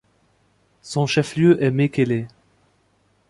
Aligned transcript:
Son 0.81 1.05
chef-lieu 1.05 1.63
est 1.63 1.69
Mékélé. 1.69 2.25